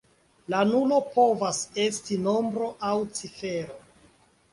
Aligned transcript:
La 0.51 0.59
nulo 0.69 0.95
povas 1.17 1.59
esti 1.83 2.17
nombro 2.29 2.71
aŭ 2.89 2.95
cifero. 3.19 3.77